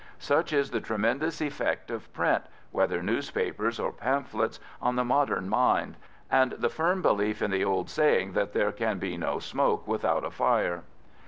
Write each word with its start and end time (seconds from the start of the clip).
Such 0.17 0.51
is 0.51 0.71
the 0.71 0.81
tremendous 0.81 1.41
effect 1.41 1.91
of 1.91 2.11
print, 2.11 2.45
whether 2.71 3.03
newspapers 3.03 3.79
or 3.79 3.91
pamphlets, 3.91 4.59
on 4.81 4.95
the 4.95 5.03
modern 5.05 5.47
mind, 5.47 5.95
and 6.31 6.53
the 6.53 6.69
firm 6.69 7.03
belief 7.03 7.39
in 7.43 7.51
the 7.51 7.63
old 7.63 7.87
saying 7.87 8.33
that 8.33 8.53
there 8.53 8.71
can 8.71 8.97
be 8.97 9.15
no 9.15 9.37
smoke 9.37 9.87
without 9.87 10.25
a 10.25 10.31
fire. 10.31 10.81